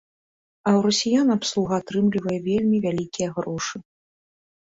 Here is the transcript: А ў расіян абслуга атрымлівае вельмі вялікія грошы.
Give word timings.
А 0.69 0.69
ў 0.69 0.79
расіян 0.85 1.27
абслуга 1.35 1.73
атрымлівае 1.81 2.37
вельмі 2.49 2.77
вялікія 2.85 3.29
грошы. 3.37 3.77